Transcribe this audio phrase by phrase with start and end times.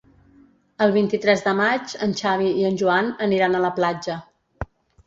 [0.85, 4.19] El vint-i-tres de maig en Xavi i en Joan aniran a la platja.